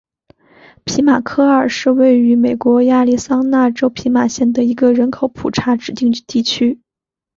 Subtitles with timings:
[0.83, 6.81] 皮马科二是位于美国亚利桑那州皮马县的一个人口普查指定地区。